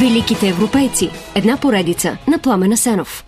Великите 0.00 0.48
европейци. 0.48 1.10
Една 1.34 1.56
поредица 1.56 2.18
на 2.28 2.38
Пламена 2.38 2.76
Сенов. 2.76 3.24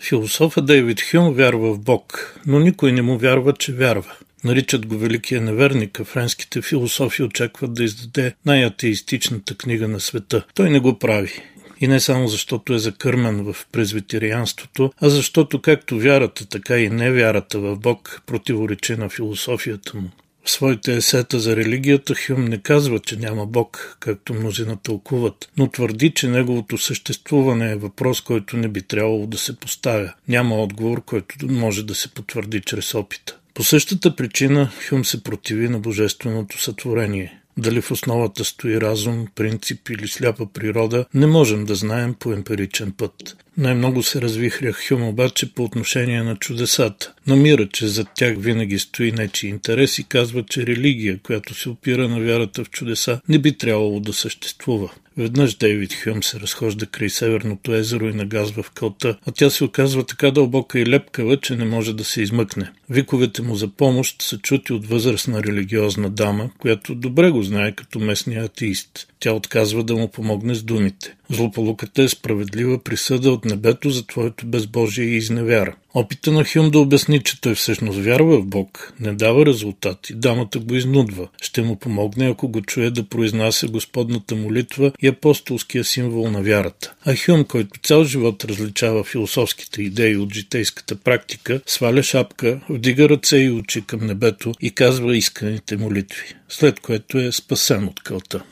Философа 0.00 0.62
Дейвид 0.62 1.00
Хюм 1.10 1.34
вярва 1.34 1.74
в 1.74 1.80
Бог, 1.80 2.36
но 2.46 2.58
никой 2.58 2.92
не 2.92 3.02
му 3.02 3.18
вярва, 3.18 3.52
че 3.52 3.72
вярва. 3.72 4.12
Наричат 4.44 4.86
го 4.86 4.98
Великия 4.98 5.40
неверник, 5.40 6.00
а 6.00 6.04
френските 6.04 6.62
философи 6.62 7.22
очакват 7.22 7.74
да 7.74 7.84
издаде 7.84 8.34
най-атеистичната 8.46 9.56
книга 9.56 9.88
на 9.88 10.00
света. 10.00 10.44
Той 10.54 10.70
не 10.70 10.80
го 10.80 10.98
прави. 10.98 11.32
И 11.80 11.88
не 11.88 12.00
само 12.00 12.28
защото 12.28 12.74
е 12.74 12.78
закърмен 12.78 13.52
в 13.52 13.66
презвитерианството, 13.72 14.92
а 15.00 15.08
защото 15.08 15.62
както 15.62 15.98
вярата, 15.98 16.48
така 16.48 16.78
и 16.78 16.90
невярата 16.90 17.58
в 17.58 17.76
Бог 17.76 18.22
противоречи 18.26 18.96
на 18.96 19.08
философията 19.08 19.96
му. 19.96 20.10
В 20.44 20.50
своите 20.50 20.96
есета 20.96 21.40
за 21.40 21.56
религията 21.56 22.14
Хюм 22.26 22.44
не 22.44 22.58
казва, 22.58 22.98
че 22.98 23.16
няма 23.16 23.46
Бог, 23.46 23.96
както 24.00 24.34
мнозина 24.34 24.76
тълкуват, 24.76 25.50
но 25.56 25.70
твърди, 25.70 26.10
че 26.10 26.28
неговото 26.28 26.78
съществуване 26.78 27.72
е 27.72 27.76
въпрос, 27.76 28.20
който 28.20 28.56
не 28.56 28.68
би 28.68 28.82
трябвало 28.82 29.26
да 29.26 29.38
се 29.38 29.56
поставя. 29.56 30.12
Няма 30.28 30.56
отговор, 30.56 31.04
който 31.04 31.36
може 31.48 31.86
да 31.86 31.94
се 31.94 32.08
потвърди 32.08 32.60
чрез 32.60 32.94
опита. 32.94 33.36
По 33.54 33.64
същата 33.64 34.16
причина 34.16 34.70
Хюм 34.88 35.04
се 35.04 35.22
противи 35.22 35.68
на 35.68 35.78
божественото 35.78 36.62
сътворение. 36.62 37.41
Дали 37.58 37.80
в 37.80 37.90
основата 37.90 38.44
стои 38.44 38.80
разум, 38.80 39.26
принцип 39.34 39.88
или 39.90 40.08
сляпа 40.08 40.46
природа, 40.46 41.04
не 41.14 41.26
можем 41.26 41.64
да 41.64 41.74
знаем 41.74 42.14
по 42.14 42.32
емпиричен 42.32 42.92
път. 42.92 43.36
Най-много 43.56 44.02
се 44.02 44.22
развихря 44.22 44.72
Хюм 44.72 45.02
обаче 45.02 45.54
по 45.54 45.64
отношение 45.64 46.22
на 46.22 46.36
чудесата. 46.36 47.12
Намира, 47.26 47.68
че 47.68 47.86
зад 47.86 48.08
тях 48.14 48.34
винаги 48.38 48.78
стои 48.78 49.12
нечи 49.12 49.48
интерес 49.48 49.98
и 49.98 50.04
казва, 50.04 50.42
че 50.42 50.66
религия, 50.66 51.18
която 51.22 51.54
се 51.54 51.68
опира 51.68 52.08
на 52.08 52.20
вярата 52.20 52.64
в 52.64 52.70
чудеса, 52.70 53.20
не 53.28 53.38
би 53.38 53.58
трябвало 53.58 54.00
да 54.00 54.12
съществува. 54.12 54.90
Веднъж 55.16 55.54
Дейвид 55.54 55.94
Хюм 56.04 56.22
се 56.22 56.40
разхожда 56.40 56.86
край 56.86 57.10
Северното 57.10 57.74
езеро 57.74 58.08
и 58.08 58.14
нагазва 58.14 58.62
в 58.62 58.70
кълта, 58.70 59.18
а 59.26 59.32
тя 59.32 59.50
се 59.50 59.64
оказва 59.64 60.06
така 60.06 60.30
дълбока 60.30 60.78
и 60.78 60.86
лепкава, 60.86 61.36
че 61.36 61.56
не 61.56 61.64
може 61.64 61.92
да 61.92 62.04
се 62.04 62.22
измъкне. 62.22 62.72
Виковете 62.90 63.42
му 63.42 63.54
за 63.54 63.68
помощ 63.68 64.22
са 64.22 64.38
чути 64.38 64.72
от 64.72 64.86
възрастна 64.86 65.42
религиозна 65.42 66.10
дама, 66.10 66.50
която 66.58 66.94
добре 66.94 67.30
го 67.30 67.42
знае 67.42 67.72
като 67.72 67.98
местния 67.98 68.44
атеист. 68.44 69.08
Тя 69.20 69.32
отказва 69.32 69.84
да 69.84 69.96
му 69.96 70.08
помогне 70.08 70.54
с 70.54 70.62
думите. 70.62 71.16
Злополуката 71.32 72.02
е 72.02 72.08
справедлива 72.08 72.84
присъда 72.84 73.32
от 73.32 73.44
небето 73.44 73.90
за 73.90 74.06
твоето 74.06 74.46
безбожие 74.46 75.04
и 75.04 75.16
изневяра. 75.16 75.74
Опита 75.94 76.32
на 76.32 76.44
Хюм 76.44 76.70
да 76.70 76.78
обясни, 76.78 77.22
че 77.22 77.40
той 77.40 77.54
всъщност 77.54 77.98
вярва 77.98 78.40
в 78.40 78.46
Бог, 78.46 78.92
не 79.00 79.12
дава 79.12 79.46
резултати. 79.46 80.14
Дамата 80.14 80.58
го 80.58 80.74
изнудва. 80.74 81.28
Ще 81.42 81.62
му 81.62 81.76
помогне, 81.76 82.28
ако 82.28 82.48
го 82.48 82.62
чуе 82.62 82.90
да 82.90 83.04
произнася 83.04 83.68
Господната 83.68 84.36
молитва 84.36 84.92
и 85.02 85.08
апостолския 85.08 85.84
символ 85.84 86.30
на 86.30 86.42
вярата. 86.42 86.94
А 87.04 87.16
Хюм, 87.16 87.44
който 87.44 87.80
цял 87.82 88.04
живот 88.04 88.44
различава 88.44 89.04
философските 89.04 89.82
идеи 89.82 90.16
от 90.16 90.34
житейската 90.34 90.96
практика, 90.96 91.60
сваля 91.66 92.02
шапка, 92.02 92.60
вдига 92.68 93.08
ръце 93.08 93.36
и 93.36 93.50
очи 93.50 93.82
към 93.86 94.06
небето 94.06 94.52
и 94.60 94.70
казва 94.70 95.16
исканите 95.16 95.76
молитви, 95.76 96.34
след 96.48 96.80
което 96.80 97.18
е 97.18 97.32
спасен 97.32 97.84
от 97.84 98.02
кълта. 98.02 98.42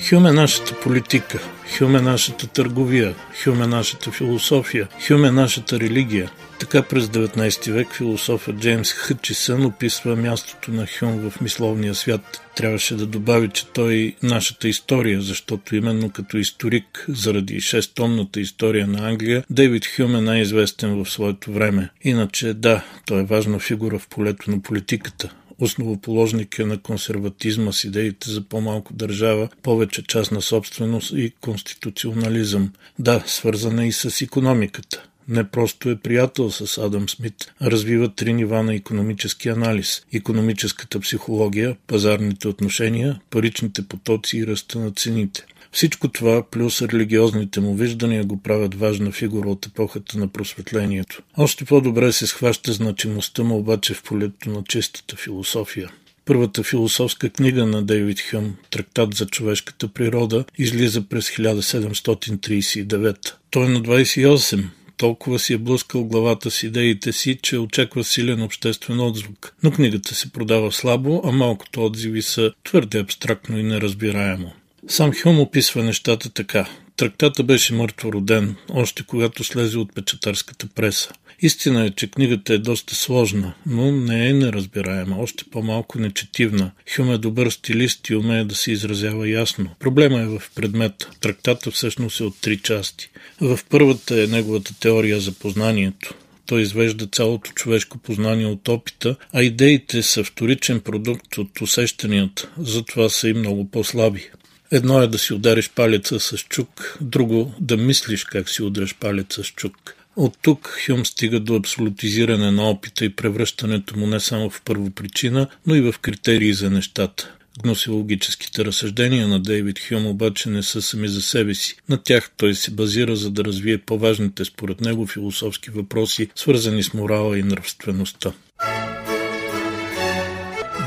Хюм 0.00 0.26
е 0.26 0.32
нашата 0.32 0.80
политика, 0.80 1.38
Хюм 1.78 1.96
е 1.96 2.00
нашата 2.00 2.46
търговия, 2.46 3.14
Хюм 3.44 3.62
е 3.62 3.66
нашата 3.66 4.10
философия, 4.10 4.88
Хюм 5.08 5.24
е 5.24 5.30
нашата 5.30 5.80
религия. 5.80 6.30
Така 6.60 6.82
през 6.82 7.06
19 7.06 7.72
век 7.72 7.94
философът 7.94 8.56
Джеймс 8.56 8.92
Хътчисън 8.92 9.66
описва 9.66 10.16
мястото 10.16 10.70
на 10.70 10.86
Хюм 10.98 11.30
в 11.30 11.40
мисловния 11.40 11.94
свят. 11.94 12.40
Трябваше 12.56 12.94
да 12.94 13.06
добави, 13.06 13.48
че 13.48 13.66
той 13.66 14.16
нашата 14.22 14.68
история, 14.68 15.22
защото 15.22 15.76
именно 15.76 16.10
като 16.10 16.38
историк, 16.38 17.04
заради 17.08 17.60
шестомната 17.60 18.40
история 18.40 18.86
на 18.86 19.08
Англия, 19.08 19.44
Дейвид 19.50 19.86
Хюм 19.96 20.16
е 20.16 20.20
най-известен 20.20 21.04
в 21.04 21.10
своето 21.10 21.52
време. 21.52 21.90
Иначе 22.02 22.54
да, 22.54 22.84
той 23.06 23.20
е 23.20 23.24
важна 23.24 23.58
фигура 23.58 23.98
в 23.98 24.08
полето 24.08 24.50
на 24.50 24.62
политиката 24.62 25.30
основоположник 25.60 26.58
е 26.58 26.64
на 26.64 26.78
консерватизма 26.78 27.72
с 27.72 27.84
идеите 27.84 28.30
за 28.30 28.40
по-малко 28.40 28.92
държава, 28.92 29.48
повече 29.62 30.02
частна 30.02 30.42
собственост 30.42 31.12
и 31.16 31.32
конституционализъм. 31.40 32.72
Да, 32.98 33.22
свързана 33.26 33.86
и 33.86 33.92
с 33.92 34.22
економиката. 34.22 35.02
Не 35.28 35.44
просто 35.44 35.90
е 35.90 35.96
приятел 35.96 36.50
с 36.50 36.78
Адам 36.78 37.08
Смит, 37.08 37.52
развива 37.62 38.14
три 38.14 38.32
нива 38.32 38.62
на 38.62 38.74
економически 38.74 39.48
анализ– 39.48 40.06
економическата 40.12 41.00
психология, 41.00 41.76
пазарните 41.86 42.48
отношения, 42.48 43.20
паричните 43.30 43.82
потоци 43.82 44.38
и 44.38 44.46
ръста 44.46 44.78
на 44.78 44.90
цените– 44.90 45.46
всичко 45.72 46.08
това, 46.08 46.42
плюс 46.50 46.82
религиозните 46.82 47.60
му 47.60 47.74
виждания, 47.74 48.24
го 48.24 48.42
правят 48.42 48.74
важна 48.74 49.12
фигура 49.12 49.50
от 49.50 49.66
епохата 49.66 50.18
на 50.18 50.28
просветлението. 50.28 51.22
Още 51.36 51.64
по-добре 51.64 52.12
се 52.12 52.26
схваща 52.26 52.72
значимостта 52.72 53.42
му 53.42 53.58
обаче 53.58 53.94
в 53.94 54.02
полето 54.02 54.50
на 54.50 54.62
чистата 54.68 55.16
философия. 55.16 55.90
Първата 56.26 56.62
философска 56.62 57.30
книга 57.30 57.66
на 57.66 57.82
Дейвид 57.82 58.20
Хюм, 58.30 58.56
Трактат 58.70 59.14
за 59.14 59.26
човешката 59.26 59.88
природа, 59.88 60.44
излиза 60.58 61.08
през 61.08 61.30
1739. 61.30 63.34
Той 63.50 63.68
на 63.68 63.82
28, 63.82 64.64
толкова 64.96 65.38
си 65.38 65.52
е 65.52 65.58
блъскал 65.58 66.04
главата 66.04 66.50
с 66.50 66.62
идеите 66.62 67.12
си, 67.12 67.38
че 67.42 67.58
очаква 67.58 68.04
силен 68.04 68.42
обществен 68.42 69.00
отзвук. 69.00 69.54
Но 69.62 69.70
книгата 69.70 70.14
се 70.14 70.32
продава 70.32 70.72
слабо, 70.72 71.22
а 71.24 71.32
малкото 71.32 71.86
отзиви 71.86 72.22
са 72.22 72.52
твърде 72.64 72.98
абстрактно 72.98 73.58
и 73.58 73.62
неразбираемо. 73.62 74.52
Сам 74.88 75.12
Хюм 75.22 75.40
описва 75.40 75.82
нещата 75.82 76.30
така. 76.30 76.68
Трактата 76.96 77.42
беше 77.42 77.74
мъртво 77.74 78.12
роден, 78.12 78.56
още 78.70 79.02
когато 79.02 79.44
слезе 79.44 79.78
от 79.78 79.94
печатарската 79.94 80.66
преса. 80.74 81.10
Истина 81.40 81.84
е, 81.84 81.90
че 81.90 82.10
книгата 82.10 82.54
е 82.54 82.58
доста 82.58 82.94
сложна, 82.94 83.54
но 83.66 83.92
не 83.92 84.28
е 84.28 84.32
неразбираема, 84.32 85.18
още 85.18 85.44
по-малко 85.50 85.98
нечетивна. 85.98 86.70
Хюм 86.96 87.12
е 87.12 87.18
добър 87.18 87.50
стилист 87.50 88.08
и 88.08 88.16
умее 88.16 88.44
да 88.44 88.54
се 88.54 88.72
изразява 88.72 89.28
ясно. 89.28 89.70
Проблема 89.78 90.20
е 90.20 90.26
в 90.26 90.42
предмета. 90.54 91.10
Трактата 91.20 91.70
всъщност 91.70 92.20
е 92.20 92.24
от 92.24 92.40
три 92.40 92.58
части. 92.58 93.10
В 93.40 93.58
първата 93.68 94.22
е 94.22 94.26
неговата 94.26 94.80
теория 94.80 95.20
за 95.20 95.32
познанието. 95.32 96.14
Той 96.46 96.62
извежда 96.62 97.06
цялото 97.06 97.50
човешко 97.50 97.98
познание 97.98 98.46
от 98.46 98.68
опита, 98.68 99.16
а 99.32 99.42
идеите 99.42 100.02
са 100.02 100.24
вторичен 100.24 100.80
продукт 100.80 101.38
от 101.38 101.60
усещанията, 101.60 102.50
затова 102.58 103.08
са 103.08 103.28
и 103.28 103.34
много 103.34 103.70
по-слаби. 103.70 104.30
Едно 104.70 105.02
е 105.02 105.06
да 105.06 105.18
си 105.18 105.34
удариш 105.34 105.70
палеца 105.70 106.20
с 106.20 106.38
чук, 106.38 106.98
друго 107.00 107.54
да 107.60 107.76
мислиш 107.76 108.24
как 108.24 108.48
си 108.48 108.62
удреш 108.62 108.94
палеца 108.94 109.44
с 109.44 109.46
чук. 109.46 109.94
От 110.16 110.38
тук 110.42 110.78
Хюм 110.86 111.06
стига 111.06 111.40
до 111.40 111.56
абсолютизиране 111.56 112.50
на 112.50 112.70
опита 112.70 113.04
и 113.04 113.16
превръщането 113.16 113.98
му 113.98 114.06
не 114.06 114.20
само 114.20 114.50
в 114.50 114.62
първопричина, 114.62 115.48
но 115.66 115.74
и 115.74 115.80
в 115.80 115.94
критерии 116.00 116.52
за 116.52 116.70
нещата. 116.70 117.32
Гносиологическите 117.62 118.64
разсъждения 118.64 119.28
на 119.28 119.40
Дейвид 119.40 119.80
Хюм 119.88 120.06
обаче 120.06 120.50
не 120.50 120.62
са 120.62 120.82
сами 120.82 121.08
за 121.08 121.22
себе 121.22 121.54
си. 121.54 121.76
На 121.88 122.02
тях 122.02 122.30
той 122.36 122.54
се 122.54 122.70
базира, 122.70 123.16
за 123.16 123.30
да 123.30 123.44
развие 123.44 123.78
по-важните 123.78 124.44
според 124.44 124.80
него 124.80 125.06
философски 125.06 125.70
въпроси, 125.70 126.28
свързани 126.34 126.82
с 126.82 126.94
морала 126.94 127.38
и 127.38 127.42
нравствеността. 127.42 128.32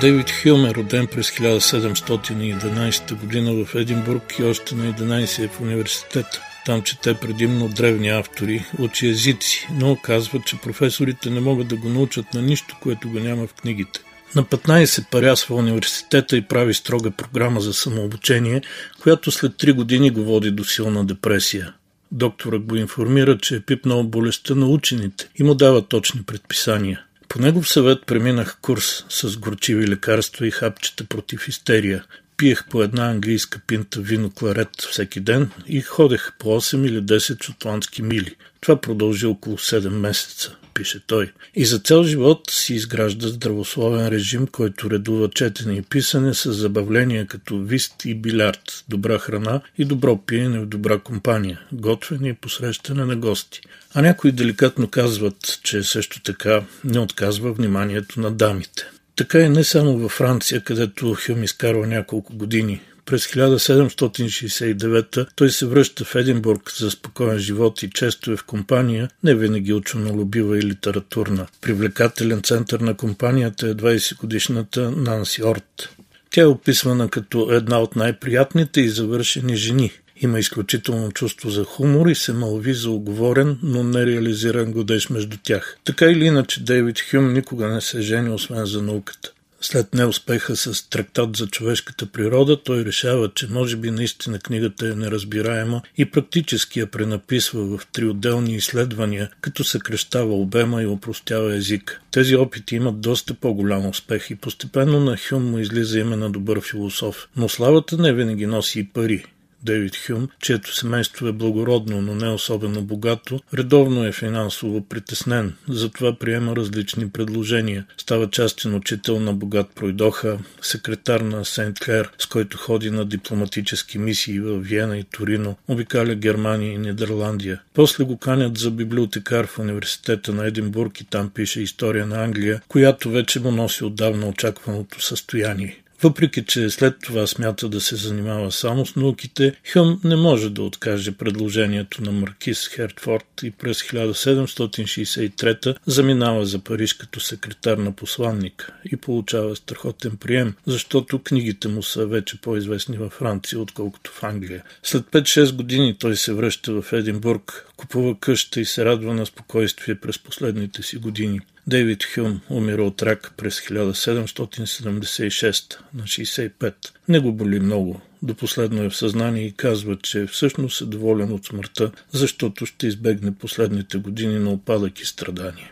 Дейвид 0.02 0.32
Хюм 0.32 0.66
е 0.66 0.74
роден 0.74 1.08
през 1.08 1.32
1711 1.32 3.20
година 3.20 3.66
в 3.66 3.76
Единбург 3.76 4.40
и 4.40 4.44
още 4.44 4.76
на 4.76 4.94
11 4.94 5.44
е 5.44 5.48
в 5.48 5.62
университета. 5.62 6.42
Там 6.66 6.82
чете 6.82 7.14
предимно 7.14 7.70
древни 7.70 8.10
автори, 8.10 8.66
учи 8.78 9.08
езици, 9.08 9.68
но 9.74 9.96
казва, 9.96 10.42
че 10.46 10.58
професорите 10.58 11.30
не 11.30 11.40
могат 11.40 11.68
да 11.68 11.76
го 11.76 11.90
научат 11.90 12.34
на 12.34 12.42
нищо, 12.42 12.78
което 12.82 13.10
го 13.10 13.20
няма 13.20 13.48
в 13.48 13.54
книгите. 13.54 14.00
На 14.36 14.44
15 14.44 15.10
парясва 15.10 15.56
университета 15.56 16.38
и 16.38 16.42
прави 16.42 16.74
строга 16.74 17.12
програма 17.12 17.62
за 17.62 17.74
самообучение, 17.74 18.62
която 19.02 19.32
след 19.32 19.52
3 19.52 19.74
години 19.74 20.10
го 20.10 20.24
води 20.24 20.52
до 20.52 20.64
силна 20.64 21.06
депресия. 21.06 21.74
Докторът 22.12 22.64
го 22.64 22.76
информира, 22.76 23.38
че 23.38 23.56
е 23.56 23.62
пипнал 23.62 24.04
болестта 24.04 24.56
на 24.56 24.66
учените 24.66 25.30
и 25.40 25.44
му 25.44 25.56
дава 25.56 25.82
точни 25.82 26.24
предписания. 26.24 27.02
По 27.30 27.40
негов 27.42 27.70
съвет 27.70 28.06
преминах 28.06 28.58
курс 28.62 29.06
с 29.10 29.38
горчиви 29.38 29.88
лекарства 29.88 30.48
и 30.48 30.52
хапчета 30.52 31.06
против 31.06 31.48
истерия. 31.48 32.04
Пиех 32.40 32.66
по 32.70 32.84
една 32.84 33.10
английска 33.10 33.60
пинта 33.68 34.02
вино 34.02 34.32
кларет 34.32 34.82
всеки 34.92 35.20
ден 35.20 35.52
и 35.68 35.82
ходех 35.82 36.32
по 36.40 36.48
8 36.48 36.88
или 36.88 37.02
10 37.02 37.44
шотландски 37.44 38.02
мили. 38.02 38.36
Това 38.62 38.82
продължи 38.82 39.26
около 39.26 39.58
7 39.58 39.90
месеца 39.90 40.56
пише 40.74 41.00
той. 41.08 41.32
И 41.56 41.66
за 41.66 41.80
цял 41.80 42.04
живот 42.04 42.42
си 42.50 42.74
изгражда 42.74 43.28
здравословен 43.28 44.08
режим, 44.08 44.48
който 44.48 44.92
редува 44.92 45.30
четене 45.30 45.74
и 45.74 45.82
писане 45.82 46.34
с 46.34 46.54
забавления 46.54 47.28
като 47.28 47.60
вист 47.60 48.06
и 48.06 48.16
билярд, 48.16 48.84
добра 48.90 49.20
храна 49.20 49.62
и 49.78 49.86
добро 49.86 50.18
пиене 50.18 50.60
в 50.60 50.66
добра 50.66 51.00
компания, 51.00 51.62
готвене 51.72 52.30
и 52.30 52.34
посрещане 52.34 53.06
на 53.06 53.16
гости. 53.16 53.62
А 53.94 54.02
някои 54.02 54.32
деликатно 54.32 54.88
казват, 54.88 55.60
че 55.64 55.84
също 55.84 56.22
така 56.22 56.64
не 56.84 57.00
отказва 57.00 57.54
вниманието 57.54 58.20
на 58.20 58.32
дамите. 58.32 58.90
Така 59.20 59.46
е 59.46 59.50
не 59.50 59.64
само 59.64 59.98
във 59.98 60.12
Франция, 60.12 60.62
където 60.62 61.18
Хюм 61.26 61.44
изкарва 61.44 61.88
няколко 61.88 62.36
години. 62.36 62.82
През 63.06 63.28
1769 63.28 65.28
той 65.36 65.50
се 65.50 65.66
връща 65.66 66.06
в 66.06 66.16
Единбург 66.16 66.72
за 66.72 66.92
спокоен 66.92 67.40
живот 67.40 67.84
и 67.84 67.90
често 67.90 68.32
е 68.32 68.38
в 68.38 68.44
компания, 68.44 69.10
не 69.24 69.36
винаги 69.36 69.74
ученолюбива 69.74 70.58
и 70.58 70.62
литературна. 70.62 71.48
Привлекателен 71.62 72.42
център 72.42 72.80
на 72.80 72.98
компанията 72.98 73.68
е 73.68 73.76
20-годишната 73.76 74.92
Нанси 74.92 75.44
Орт. 75.44 75.90
Тя 76.32 76.42
е 76.42 76.46
описвана 76.46 77.10
като 77.10 77.52
една 77.52 77.80
от 77.80 77.96
най-приятните 77.96 78.82
и 78.82 78.90
завършени 78.90 79.56
жени. 79.56 79.92
Има 80.22 80.40
изключително 80.40 81.12
чувство 81.12 81.50
за 81.50 81.64
хумор 81.64 82.08
и 82.08 82.16
се 82.16 82.34
малви 82.34 82.74
за 82.74 82.90
оговорен, 82.90 83.60
но 83.64 83.84
нереализиран 83.84 84.72
годеж 84.72 85.10
между 85.10 85.38
тях. 85.44 85.78
Така 85.84 86.06
или 86.06 86.26
иначе, 86.26 86.64
Дейвид 86.64 87.00
Хюм 87.12 87.34
никога 87.34 87.68
не 87.68 87.82
се 87.82 88.02
жени, 88.02 88.30
освен 88.30 88.66
за 88.66 88.82
науката. 88.82 89.32
След 89.62 89.94
неуспеха 89.94 90.56
с 90.56 90.90
трактат 90.90 91.36
за 91.36 91.48
човешката 91.48 92.06
природа, 92.06 92.64
той 92.64 92.86
решава, 92.86 93.32
че 93.36 93.48
може 93.48 93.78
би 93.78 93.92
наистина 93.92 94.40
книгата 94.40 94.88
е 94.88 94.96
неразбираема 94.96 95.82
и 95.98 96.06
практически 96.06 96.80
я 96.80 96.88
пренаписва 96.88 97.78
в 97.78 97.88
три 97.88 98.06
отделни 98.06 98.56
изследвания, 98.56 99.30
като 99.42 99.64
съкрещава 99.64 100.34
обема 100.34 100.84
и 100.84 100.86
опростява 100.86 101.56
език. 101.56 102.02
Тези 102.12 102.36
опити 102.36 102.76
имат 102.76 103.02
доста 103.02 103.34
по-голям 103.34 103.86
успех 103.86 104.30
и 104.30 104.36
постепенно 104.36 105.00
на 105.00 105.18
Хюм 105.30 105.52
му 105.52 105.60
излиза 105.60 106.00
име 106.00 106.16
на 106.16 106.30
добър 106.30 106.62
философ. 106.62 107.28
Но 107.36 107.50
славата 107.50 107.98
не 107.98 108.14
винаги 108.14 108.46
носи 108.46 108.80
и 108.80 108.88
пари. 108.88 109.26
Дейвид 109.64 109.96
Хюм, 110.08 110.30
чието 110.42 110.76
семейство 110.76 111.28
е 111.28 111.32
благородно, 111.32 112.02
но 112.02 112.16
не 112.16 112.30
особено 112.30 112.82
богато, 112.82 113.42
редовно 113.54 114.06
е 114.06 114.12
финансово 114.12 114.82
притеснен, 114.82 115.54
затова 115.68 116.16
приема 116.16 116.56
различни 116.56 117.10
предложения. 117.10 117.86
Става 117.98 118.30
частен 118.30 118.76
учител 118.76 119.20
на 119.20 119.34
богат 119.34 119.68
пройдоха, 119.76 120.40
секретар 120.62 121.22
на 121.22 121.46
Сент 121.46 121.80
Клер, 121.80 122.12
с 122.18 122.26
който 122.26 122.58
ходи 122.58 122.92
на 122.92 123.06
дипломатически 123.06 123.98
мисии 123.98 124.40
в 124.40 124.60
Виена 124.60 124.98
и 124.98 125.04
Торино, 125.04 125.56
обикаля 125.68 126.16
Германия 126.16 126.74
и 126.74 126.78
Нидерландия. 126.78 127.62
После 127.74 128.04
го 128.04 128.18
канят 128.18 128.58
за 128.58 128.72
библиотекар 128.72 129.48
в 129.48 129.60
университета 129.60 130.34
на 130.34 130.46
Единбург 130.46 131.02
и 131.02 131.06
там 131.06 131.30
пише 131.30 131.62
история 131.62 132.06
на 132.06 132.24
Англия, 132.24 132.62
която 132.68 133.10
вече 133.10 133.40
му 133.40 133.52
носи 133.52 133.84
отдавна 133.84 134.28
очакваното 134.28 135.02
състояние. 135.02 135.80
Въпреки, 136.04 136.46
че 136.46 136.70
след 136.70 136.96
това 137.04 137.28
смята 137.28 137.70
да 137.70 137.82
се 137.82 137.96
занимава 137.96 138.52
само 138.52 138.86
с 138.86 138.96
науките, 138.96 139.54
Хюм 139.74 140.02
не 140.04 140.16
може 140.16 140.50
да 140.50 140.64
откаже 140.64 141.12
предложението 141.12 142.04
на 142.04 142.12
маркиз 142.12 142.68
Хертфорд 142.68 143.26
и 143.44 143.52
през 143.52 143.84
1763 143.84 145.76
заминава 145.86 146.46
за 146.46 146.60
Париж 146.60 146.94
като 146.94 147.20
секретар 147.20 147.78
на 147.78 147.92
посланник 147.92 148.72
и 148.92 148.96
получава 148.96 149.56
страхотен 149.56 150.18
прием, 150.18 150.56
защото 150.68 151.20
книгите 151.20 151.68
му 151.68 151.84
са 151.84 152.06
вече 152.06 152.42
по-известни 152.42 152.98
във 152.98 153.14
Франция, 153.14 153.60
отколкото 153.60 154.12
в 154.12 154.24
Англия. 154.24 154.64
След 154.84 155.04
5-6 155.04 155.56
години 155.56 155.96
той 156.00 156.16
се 156.16 156.34
връща 156.34 156.82
в 156.82 156.94
Единбург, 156.94 157.68
купува 157.78 158.16
къща 158.20 158.60
и 158.60 158.66
се 158.66 158.86
радва 158.86 159.14
на 159.14 159.26
спокойствие 159.26 159.96
през 159.96 160.20
последните 160.20 160.84
си 160.84 160.98
години. 160.98 161.40
Дейвид 161.70 162.06
Хюм 162.16 162.42
умира 162.50 162.84
от 162.84 163.04
рак 163.04 163.34
през 163.38 163.60
1776 163.60 165.78
на 165.94 166.04
65. 166.04 166.74
Не 167.08 167.20
го 167.20 167.34
боли 167.34 167.60
много. 167.60 168.02
До 168.22 168.36
последно 168.36 168.84
е 168.84 168.90
в 168.90 168.96
съзнание 168.96 169.46
и 169.46 169.52
казва, 169.52 169.98
че 169.98 170.26
всъщност 170.26 170.82
е 170.82 170.86
доволен 170.86 171.32
от 171.32 171.46
смъртта, 171.46 171.92
защото 172.12 172.66
ще 172.66 172.88
избегне 172.88 173.36
последните 173.36 173.98
години 173.98 174.40
на 174.40 174.50
опадък 174.50 175.00
и 175.00 175.06
страдания. 175.06 175.72